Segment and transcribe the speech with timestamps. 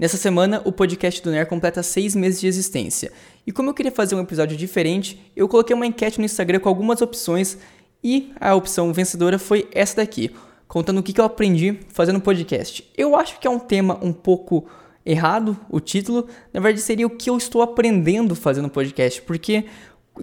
[0.00, 3.12] Nessa semana, o podcast do NER completa seis meses de existência.
[3.46, 6.70] E como eu queria fazer um episódio diferente, eu coloquei uma enquete no Instagram com
[6.70, 7.58] algumas opções
[8.02, 10.34] e a opção vencedora foi essa daqui,
[10.66, 12.90] contando o que eu aprendi fazendo podcast.
[12.96, 14.66] Eu acho que é um tema um pouco
[15.04, 16.26] errado, o título.
[16.50, 19.66] Na verdade, seria o que eu estou aprendendo fazendo podcast, porque,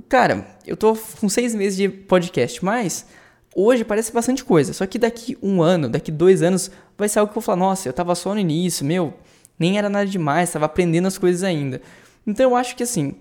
[0.10, 3.06] cara, eu tô com seis meses de podcast, mas
[3.56, 4.74] hoje parece bastante coisa.
[4.74, 7.60] Só que daqui um ano, daqui dois anos, vai ser algo que eu vou falar,
[7.60, 9.14] nossa, eu tava só no início, meu
[9.60, 11.82] nem era nada demais, estava aprendendo as coisas ainda.
[12.26, 13.16] Então eu acho que assim,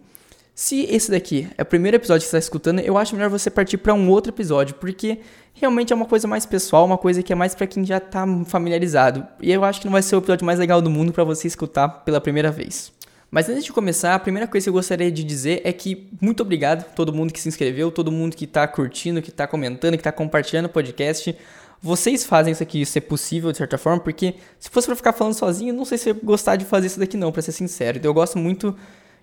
[0.54, 3.50] se esse daqui é o primeiro episódio que você está escutando, eu acho melhor você
[3.50, 5.18] partir para um outro episódio, porque
[5.52, 8.26] realmente é uma coisa mais pessoal, uma coisa que é mais para quem já está
[8.46, 9.26] familiarizado.
[9.40, 11.46] E eu acho que não vai ser o episódio mais legal do mundo para você
[11.46, 12.90] escutar pela primeira vez.
[13.30, 16.40] Mas antes de começar, a primeira coisa que eu gostaria de dizer é que muito
[16.40, 19.92] obrigado a todo mundo que se inscreveu, todo mundo que está curtindo, que está comentando,
[19.92, 21.36] que está compartilhando o podcast.
[21.82, 25.34] Vocês fazem isso aqui ser possível de certa forma, porque se fosse para ficar falando
[25.34, 27.98] sozinho, não sei se eu ia gostar de fazer isso daqui não, para ser sincero.
[27.98, 28.76] Então eu gosto muito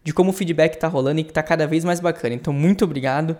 [0.03, 2.35] de como o feedback tá rolando e que tá cada vez mais bacana.
[2.35, 3.37] Então muito obrigado.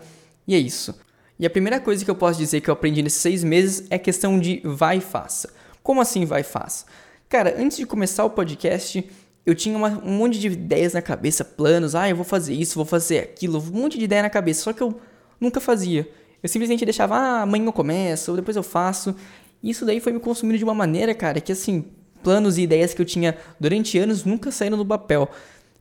[0.48, 0.98] E é isso.
[1.40, 3.98] E a primeira coisa que eu posso dizer que eu aprendi nesses seis meses é
[3.98, 5.54] questão de vai e faça.
[5.82, 6.86] Como assim vai e faça?
[7.28, 9.04] Cara, antes de começar o podcast,
[9.46, 12.76] eu tinha uma, um monte de ideias na cabeça, planos, ah, eu vou fazer isso,
[12.76, 15.00] vou fazer aquilo, um monte de ideia na cabeça, só que eu
[15.40, 16.08] nunca fazia.
[16.44, 19.16] Eu simplesmente deixava, ah, amanhã eu começo, ou depois eu faço.
[19.64, 21.86] Isso daí foi me consumindo de uma maneira, cara, que assim,
[22.22, 25.30] planos e ideias que eu tinha durante anos nunca saíram do papel.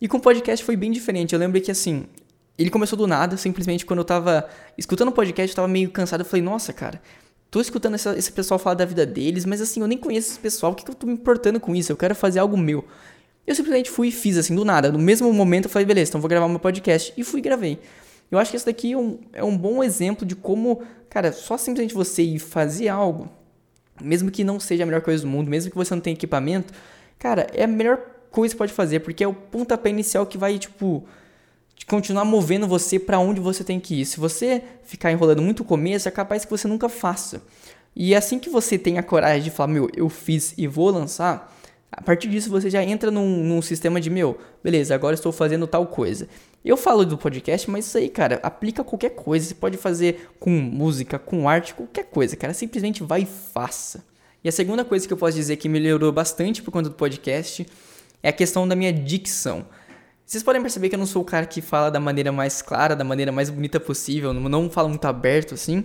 [0.01, 1.33] E com o podcast foi bem diferente.
[1.33, 2.05] Eu lembro que assim,
[2.57, 6.21] ele começou do nada, simplesmente quando eu tava escutando o podcast, eu tava meio cansado.
[6.21, 7.03] Eu falei, nossa, cara,
[7.51, 10.39] tô escutando essa, esse pessoal falar da vida deles, mas assim, eu nem conheço esse
[10.39, 11.91] pessoal, o que, que eu tô me importando com isso?
[11.91, 12.85] Eu quero fazer algo meu.
[13.45, 14.93] Eu simplesmente fui e fiz assim, do nada.
[14.93, 17.13] No mesmo momento eu falei, beleza, então vou gravar meu podcast.
[17.17, 17.81] E fui e gravei.
[18.33, 21.59] Eu acho que esse daqui é um, é um bom exemplo de como, cara, só
[21.59, 23.29] simplesmente você ir fazer algo,
[24.01, 26.73] mesmo que não seja a melhor coisa do mundo, mesmo que você não tenha equipamento,
[27.19, 27.99] cara, é a melhor
[28.31, 31.05] coisa que pode fazer, porque é o pontapé inicial que vai, tipo,
[31.87, 34.07] continuar movendo você para onde você tem que ir.
[34.07, 37.43] Se você ficar enrolando muito o começo, é capaz que você nunca faça.
[37.95, 41.55] E assim que você tem a coragem de falar, meu, eu fiz e vou lançar,
[41.93, 45.67] a partir disso você já entra num, num sistema de, meu, beleza, agora estou fazendo
[45.67, 46.27] tal coisa.
[46.65, 49.47] Eu falo do podcast, mas isso aí, cara, aplica qualquer coisa.
[49.47, 52.55] Você pode fazer com música, com arte, qualquer coisa, cara.
[52.55, 54.05] Simplesmente vai e faça.
[54.43, 57.67] E a segunda coisa que eu posso dizer que melhorou bastante por conta do podcast
[58.23, 59.67] é a questão da minha dicção.
[60.25, 62.97] Vocês podem perceber que eu não sou o cara que fala da maneira mais clara,
[62.97, 65.85] da maneira mais bonita possível, não, não falo muito aberto assim.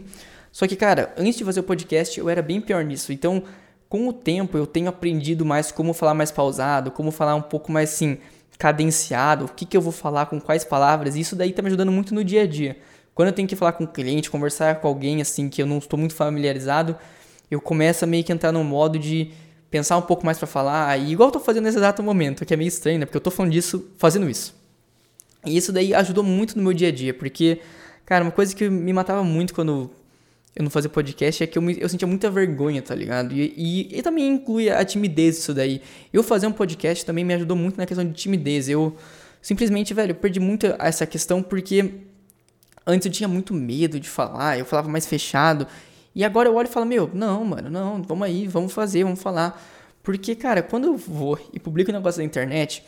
[0.52, 3.12] Só que, cara, antes de fazer o podcast eu era bem pior nisso.
[3.12, 3.44] Então,
[3.90, 7.72] com o tempo eu tenho aprendido mais como falar mais pausado, como falar um pouco
[7.72, 8.18] mais assim
[8.58, 11.92] cadenciado, o que, que eu vou falar com quais palavras, isso daí tá me ajudando
[11.92, 12.78] muito no dia a dia.
[13.14, 15.78] Quando eu tenho que falar com um cliente, conversar com alguém assim que eu não
[15.78, 16.96] estou muito familiarizado,
[17.50, 19.32] eu começo a meio que entrar num modo de
[19.70, 22.54] pensar um pouco mais para falar, e igual eu tô fazendo nesse exato momento, que
[22.54, 23.06] é meio estranho, né?
[23.06, 24.56] Porque eu tô falando disso fazendo isso.
[25.46, 27.60] E isso daí ajudou muito no meu dia a dia, porque,
[28.06, 29.92] cara, uma coisa que me matava muito quando
[30.58, 33.32] eu não fazia podcast é que eu, me, eu sentia muita vergonha, tá ligado?
[33.32, 35.84] E, e, e, também inclui a timidez isso daí.
[36.12, 38.68] Eu fazer um podcast também me ajudou muito na questão de timidez.
[38.68, 38.96] Eu
[39.40, 41.94] simplesmente, velho, eu perdi muito essa questão porque
[42.88, 45.68] antes eu tinha muito medo de falar, eu falava mais fechado.
[46.16, 49.22] E agora eu olho e falo, meu, não, mano, não, vamos aí, vamos fazer, vamos
[49.22, 49.64] falar.
[50.02, 52.84] Porque, cara, quando eu vou e publico um negócio na internet,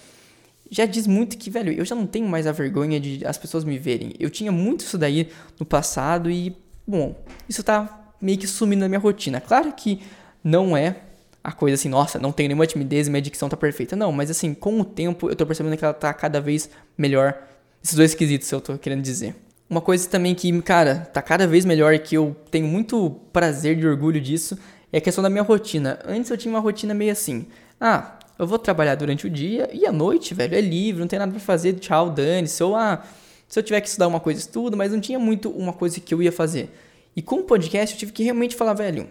[0.71, 3.63] já diz muito que, velho, eu já não tenho mais a vergonha de as pessoas
[3.63, 4.15] me verem.
[4.19, 5.29] Eu tinha muito isso daí
[5.59, 6.57] no passado e
[6.89, 7.15] bom,
[7.47, 9.39] isso tá meio que sumindo na minha rotina.
[9.39, 10.01] Claro que
[10.43, 10.95] não é
[11.43, 13.95] a coisa assim, nossa, não tenho nenhuma timidez e minha dicção tá perfeita.
[13.95, 17.37] Não, mas assim, com o tempo eu tô percebendo que ela tá cada vez melhor.
[17.83, 19.35] Esses dois quesitos eu tô querendo dizer.
[19.69, 23.77] Uma coisa também que, cara, tá cada vez melhor e que eu tenho muito prazer
[23.77, 24.57] e orgulho disso
[24.91, 25.99] é a questão da minha rotina.
[26.05, 27.45] Antes eu tinha uma rotina meio assim:
[27.79, 31.19] ah, eu vou trabalhar durante o dia e à noite, velho, é livre, não tem
[31.19, 32.63] nada pra fazer, tchau, dane-se.
[32.63, 33.03] Ou, ah,
[33.49, 36.13] se eu tiver que estudar uma coisa, estudo, mas não tinha muito uma coisa que
[36.13, 36.69] eu ia fazer.
[37.15, 39.09] E com o podcast eu tive que realmente falar, velho,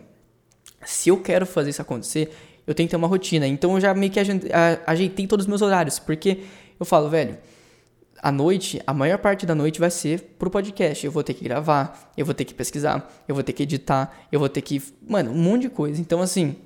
[0.86, 2.32] se eu quero fazer isso acontecer,
[2.64, 3.48] eu tenho que ter uma rotina.
[3.48, 4.20] Então eu já meio que
[4.86, 6.44] ajeitei todos os meus horários, porque
[6.78, 7.36] eu falo, velho,
[8.22, 11.04] a noite, a maior parte da noite vai ser pro podcast.
[11.04, 14.16] Eu vou ter que gravar, eu vou ter que pesquisar, eu vou ter que editar,
[14.30, 14.80] eu vou ter que.
[15.06, 16.00] Mano, um monte de coisa.
[16.00, 16.56] Então, assim,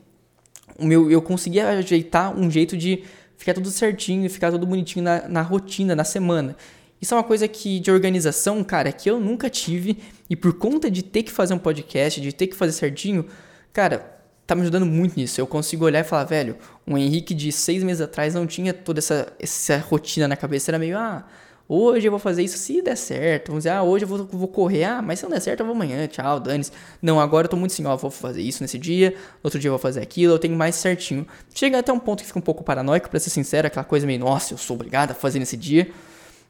[0.79, 3.05] o meu, eu consegui ajeitar um jeito de
[3.37, 6.57] ficar tudo certinho, ficar tudo bonitinho na, na rotina, na semana.
[7.03, 9.99] Isso é uma coisa que de organização, cara, que eu nunca tive
[10.31, 13.27] e por conta de ter que fazer um podcast, de ter que fazer certinho,
[13.73, 15.41] cara, tá me ajudando muito nisso.
[15.41, 16.57] Eu consigo olhar e falar, velho,
[16.87, 20.79] o Henrique de seis meses atrás não tinha toda essa, essa rotina na cabeça, era
[20.79, 21.27] meio, ah,
[21.69, 23.49] hoje eu vou fazer isso se der certo.
[23.49, 25.67] Vamos dizer, ah, hoje eu vou, vou correr, ah, mas se não der certo eu
[25.67, 26.71] vou amanhã, tchau, dane -se.
[27.03, 29.13] Não, agora eu tô muito assim, ó, vou fazer isso nesse dia,
[29.43, 31.27] outro dia eu vou fazer aquilo, eu tenho mais certinho.
[31.53, 34.21] Chega até um ponto que fica um pouco paranoico, pra ser sincero, aquela coisa meio,
[34.21, 35.91] nossa, eu sou obrigado a fazer nesse dia.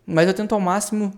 [0.07, 1.13] Mas eu tento ao máximo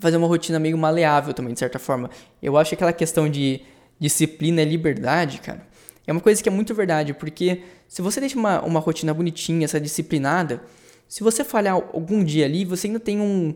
[0.00, 2.10] fazer uma rotina meio maleável também, de certa forma.
[2.42, 3.60] Eu acho que aquela questão de
[3.98, 5.66] disciplina e liberdade, cara,
[6.06, 9.64] é uma coisa que é muito verdade, porque se você deixa uma, uma rotina bonitinha,
[9.64, 10.62] essa disciplinada,
[11.08, 13.54] se você falhar algum dia ali, você ainda tem um,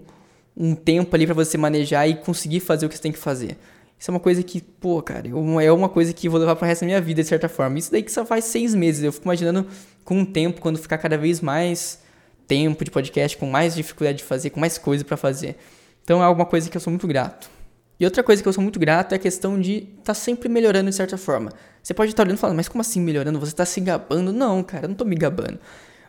[0.56, 3.56] um tempo ali para você manejar e conseguir fazer o que você tem que fazer.
[3.98, 6.66] Isso é uma coisa que, pô, cara, é uma coisa que eu vou levar pro
[6.66, 7.78] resto da minha vida, de certa forma.
[7.78, 9.02] Isso daí que só faz seis meses.
[9.02, 9.66] Eu fico imaginando
[10.04, 12.02] com o tempo, quando ficar cada vez mais
[12.46, 15.56] tempo de podcast, com mais dificuldade de fazer, com mais coisa para fazer.
[16.04, 17.50] Então é alguma coisa que eu sou muito grato.
[17.98, 20.48] E outra coisa que eu sou muito grato é a questão de estar tá sempre
[20.48, 21.50] melhorando de certa forma.
[21.82, 23.40] Você pode estar olhando e falando, mas como assim melhorando?
[23.40, 24.32] Você está se gabando?
[24.32, 25.58] Não, cara, eu não estou me gabando.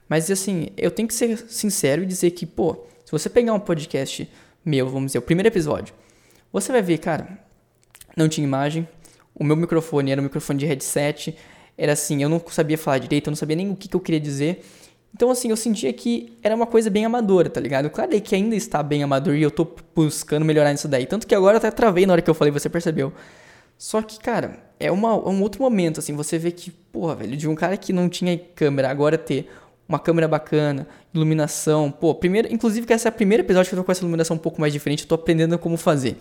[0.09, 3.59] Mas assim, eu tenho que ser sincero e dizer que, pô, se você pegar um
[3.59, 4.29] podcast
[4.63, 5.93] meu, vamos dizer, o primeiro episódio,
[6.51, 7.39] você vai ver, cara,
[8.15, 8.87] não tinha imagem,
[9.33, 11.37] o meu microfone era um microfone de headset,
[11.77, 13.99] era assim, eu não sabia falar direito, eu não sabia nem o que, que eu
[13.99, 14.65] queria dizer.
[15.17, 17.89] Então, assim, eu sentia que era uma coisa bem amadora, tá ligado?
[17.89, 21.07] Claro que ainda está bem amador e eu tô buscando melhorar nisso daí.
[21.07, 23.11] Tanto que agora eu até travei na hora que eu falei, você percebeu.
[23.79, 27.35] Só que, cara, é, uma, é um outro momento, assim, você vê que, porra, velho,
[27.35, 29.49] de um cara que não tinha câmera, agora ter
[29.89, 31.89] uma câmera bacana, iluminação.
[31.89, 34.35] Pô, primeiro, inclusive que esse é o primeiro episódio que eu tô com essa iluminação
[34.35, 36.15] um pouco mais diferente, eu tô aprendendo como fazer.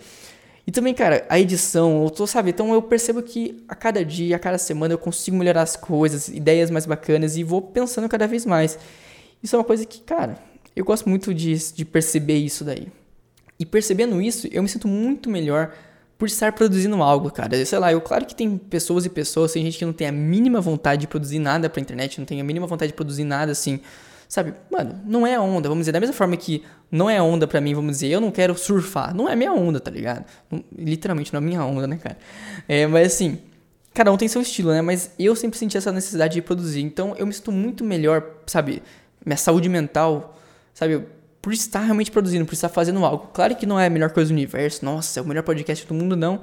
[0.67, 2.49] E também, cara, a edição, eu tô, sabe?
[2.49, 6.27] Então eu percebo que a cada dia, a cada semana eu consigo melhorar as coisas,
[6.27, 8.77] ideias mais bacanas e vou pensando cada vez mais.
[9.41, 10.37] Isso é uma coisa que, cara,
[10.75, 12.89] eu gosto muito de, de perceber isso daí.
[13.57, 15.73] E percebendo isso, eu me sinto muito melhor
[16.17, 17.65] por estar produzindo algo, cara.
[17.65, 20.11] Sei lá, eu claro que tem pessoas e pessoas, tem gente que não tem a
[20.11, 23.53] mínima vontade de produzir nada pra internet, não tem a mínima vontade de produzir nada
[23.53, 23.79] assim.
[24.27, 27.61] Sabe, mano, não é onda, vamos dizer, da mesma forma que não é onda pra
[27.61, 30.25] mim, vamos dizer, eu não quero surfar, não é minha onda, tá ligado?
[30.51, 32.17] Não, literalmente não é minha onda, né, cara?
[32.67, 33.39] É, mas assim,
[33.93, 34.81] cada um tem seu estilo, né?
[34.81, 38.83] Mas eu sempre senti essa necessidade de produzir, então eu me sinto muito melhor, sabe?
[39.25, 40.37] Minha saúde mental,
[40.73, 41.05] sabe?
[41.47, 43.27] por estar realmente produzindo, por estar fazendo algo.
[43.33, 45.93] Claro que não é a melhor coisa do universo, nossa, é o melhor podcast do
[45.93, 46.41] mundo, não.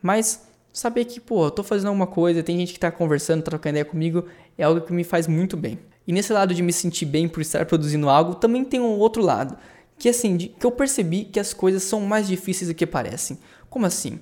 [0.00, 3.74] Mas saber que, pô, eu tô fazendo alguma coisa, tem gente que tá conversando, trocando
[3.74, 4.24] ideia comigo,
[4.56, 5.78] é algo que me faz muito bem.
[6.06, 9.22] E nesse lado de me sentir bem por estar produzindo algo, também tem um outro
[9.22, 9.56] lado.
[9.98, 13.38] Que assim, de, que eu percebi que as coisas são mais difíceis do que parecem.
[13.68, 14.20] Como assim?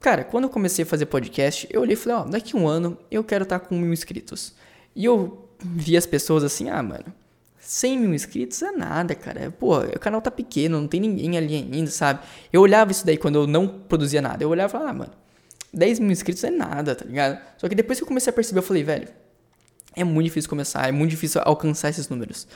[0.00, 2.98] Cara, quando eu comecei a fazer podcast, eu olhei e falei, ó, daqui um ano
[3.10, 4.52] eu quero estar tá com mil inscritos.
[4.96, 7.04] E eu vi as pessoas assim, ah, mano,
[7.60, 9.52] 100 mil inscritos é nada, cara.
[9.52, 12.20] Pô, o canal tá pequeno, não tem ninguém ali ainda, sabe?
[12.52, 14.42] Eu olhava isso daí quando eu não produzia nada.
[14.42, 15.12] Eu olhava e falava, ah, mano,
[15.72, 17.40] 10 mil inscritos é nada, tá ligado?
[17.56, 19.08] Só que depois que eu comecei a perceber, eu falei, velho,
[19.94, 22.46] é muito difícil começar, é muito difícil alcançar esses números.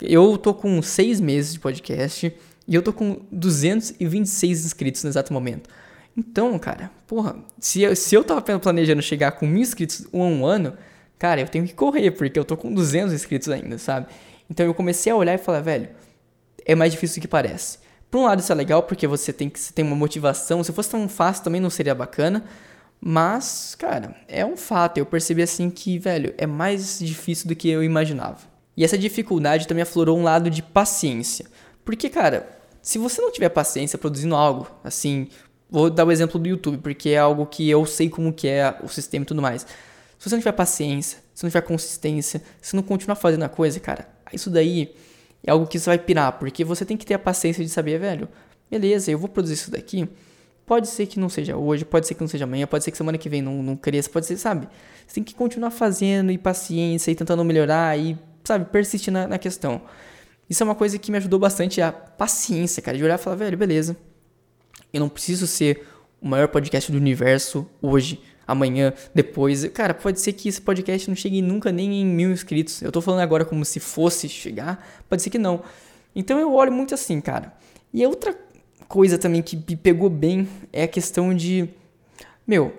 [0.00, 2.34] Eu tô com 6 meses de podcast
[2.66, 5.68] e eu tô com 226 inscritos no exato momento.
[6.16, 10.46] Então, cara, porra, se eu, se eu tava planejando chegar com mil inscritos um, um
[10.46, 10.74] ano,
[11.18, 14.06] cara, eu tenho que correr, porque eu tô com 200 inscritos ainda, sabe?
[14.50, 15.88] Então eu comecei a olhar e falar, velho,
[16.64, 17.78] é mais difícil do que parece.
[18.10, 20.62] Por um lado isso é legal porque você tem que você tem uma motivação.
[20.62, 22.44] Se fosse tão fácil também não seria bacana.
[23.04, 24.98] Mas, cara, é um fato.
[24.98, 28.38] Eu percebi assim que, velho, é mais difícil do que eu imaginava.
[28.76, 31.46] E essa dificuldade também aflorou um lado de paciência.
[31.84, 32.48] Porque, cara,
[32.80, 35.26] se você não tiver paciência produzindo algo, assim,
[35.68, 38.76] vou dar o exemplo do YouTube, porque é algo que eu sei como que é
[38.84, 39.66] o sistema e tudo mais.
[40.16, 43.80] Se você não tiver paciência, se não tiver consistência, se não continuar fazendo a coisa,
[43.80, 44.94] cara, isso daí
[45.42, 47.98] é algo que você vai pirar, porque você tem que ter a paciência de saber,
[47.98, 48.28] velho,
[48.70, 50.08] beleza, eu vou produzir isso daqui.
[50.64, 52.96] Pode ser que não seja hoje, pode ser que não seja amanhã, pode ser que
[52.96, 54.68] semana que vem não, não cresça, pode ser, sabe?
[55.06, 59.38] Você tem que continuar fazendo e paciência e tentando melhorar e, sabe, persistir na, na
[59.38, 59.82] questão.
[60.48, 63.36] Isso é uma coisa que me ajudou bastante a paciência, cara, de olhar e falar,
[63.36, 63.96] velho, beleza.
[64.92, 65.86] Eu não preciso ser
[66.20, 69.64] o maior podcast do universo hoje amanhã, depois.
[69.68, 72.82] Cara, pode ser que esse podcast não chegue nunca nem em mil inscritos.
[72.82, 75.62] Eu tô falando agora como se fosse chegar, pode ser que não.
[76.14, 77.52] Então eu olho muito assim, cara.
[77.92, 78.36] E outra
[78.88, 81.68] coisa também que me pegou bem é a questão de.
[82.46, 82.72] Meu,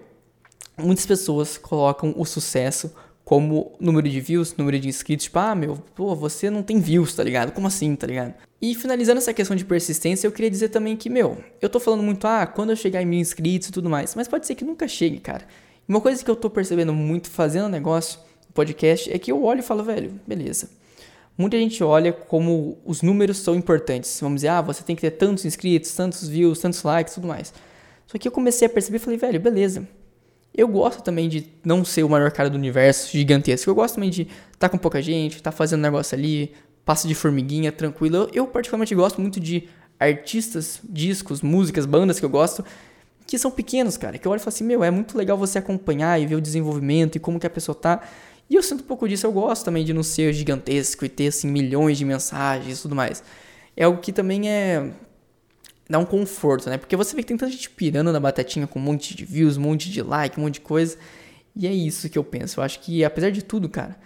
[0.77, 2.93] muitas pessoas colocam o sucesso
[3.23, 7.15] como número de views, número de inscritos, tipo, ah, meu, pô, você não tem views,
[7.15, 7.53] tá ligado?
[7.53, 8.33] Como assim, tá ligado?
[8.61, 12.03] E finalizando essa questão de persistência, eu queria dizer também que, meu, eu tô falando
[12.03, 14.65] muito, ah, quando eu chegar em mil inscritos e tudo mais, mas pode ser que
[14.65, 15.47] nunca chegue, cara.
[15.87, 18.19] Uma coisa que eu tô percebendo muito fazendo negócio,
[18.53, 20.69] podcast, é que eu olho e falo, velho, beleza.
[21.37, 24.19] Muita gente olha como os números são importantes.
[24.21, 27.53] Vamos dizer, ah, você tem que ter tantos inscritos, tantos views, tantos likes, tudo mais.
[28.05, 29.87] Só que eu comecei a perceber e falei, velho, beleza.
[30.53, 33.69] Eu gosto também de não ser o maior cara do universo gigantesco.
[33.69, 36.53] Eu gosto também de estar tá com pouca gente, estar tá fazendo negócio ali,
[36.85, 38.15] passo de formiguinha, tranquilo.
[38.17, 39.67] Eu, eu, particularmente gosto muito de
[39.99, 42.63] artistas, discos, músicas, bandas que eu gosto,
[43.25, 44.19] que são pequenos, cara.
[44.19, 46.41] Que eu olho e falo assim, meu, é muito legal você acompanhar e ver o
[46.41, 48.01] desenvolvimento e como que a pessoa tá.
[48.49, 51.27] E eu sinto um pouco disso, eu gosto também de não ser gigantesco e ter,
[51.27, 53.23] assim, milhões de mensagens e tudo mais.
[53.75, 54.91] É algo que também é...
[55.89, 56.77] dá um conforto, né?
[56.77, 59.57] Porque você vê que tem tanta gente pirando na batatinha com um monte de views,
[59.57, 60.97] um monte de like, um monte de coisa.
[61.55, 62.59] E é isso que eu penso.
[62.59, 63.97] Eu acho que, apesar de tudo, cara,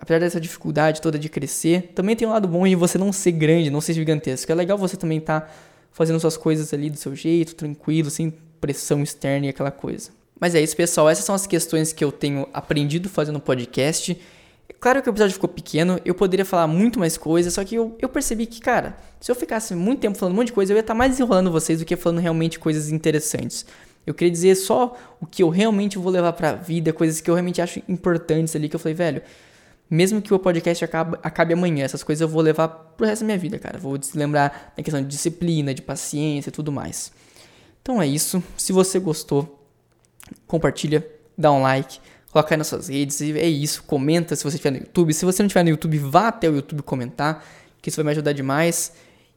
[0.00, 3.32] apesar dessa dificuldade toda de crescer, também tem um lado bom de você não ser
[3.32, 4.50] grande, não ser gigantesco.
[4.50, 5.50] É legal você também estar tá
[5.92, 8.30] fazendo suas coisas ali do seu jeito, tranquilo, sem
[8.60, 10.10] pressão externa e aquela coisa.
[10.40, 11.08] Mas é isso, pessoal.
[11.08, 14.18] Essas são as questões que eu tenho aprendido fazendo podcast.
[14.68, 17.74] É claro que o episódio ficou pequeno, eu poderia falar muito mais coisas, só que
[17.74, 20.72] eu, eu percebi que, cara, se eu ficasse muito tempo falando um monte de coisa,
[20.72, 23.64] eu ia estar tá mais enrolando vocês do que falando realmente coisas interessantes.
[24.06, 27.34] Eu queria dizer só o que eu realmente vou levar pra vida, coisas que eu
[27.34, 29.22] realmente acho importantes ali, que eu falei, velho,
[29.90, 33.26] mesmo que o podcast acabe, acabe amanhã, essas coisas eu vou levar pro resto da
[33.26, 33.78] minha vida, cara.
[33.78, 37.10] Vou lembrar da questão de disciplina, de paciência e tudo mais.
[37.80, 38.42] Então é isso.
[38.56, 39.57] Se você gostou,
[40.46, 41.06] compartilha,
[41.36, 43.20] dá um like, coloca aí nas suas redes.
[43.20, 43.82] É isso.
[43.84, 45.12] Comenta se você estiver no YouTube.
[45.14, 47.44] Se você não estiver no YouTube, vá até o YouTube comentar,
[47.80, 48.92] que isso vai me ajudar demais.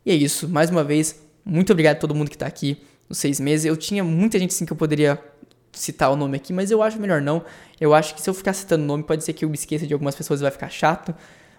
[0.05, 0.48] E é isso.
[0.48, 3.65] Mais uma vez, muito obrigado a todo mundo que está aqui nos seis meses.
[3.65, 5.19] Eu tinha muita gente assim que eu poderia
[5.74, 7.43] citar o nome aqui, mas eu acho melhor não.
[7.79, 9.88] Eu acho que se eu ficar citando o nome, pode ser que eu me esqueça
[9.88, 11.15] de algumas pessoas e vai ficar chato.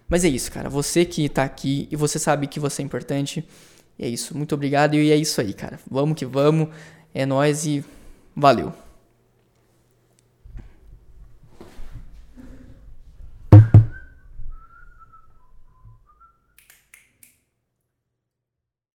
[0.08, 0.68] Mas é isso, cara.
[0.68, 3.44] Você que tá aqui e você sabe que você é importante.
[3.98, 4.36] E é isso.
[4.36, 4.94] Muito obrigado.
[4.94, 5.78] E é isso aí, cara.
[5.90, 6.68] Vamos que vamos.
[7.14, 7.84] É nós e
[8.36, 8.72] valeu.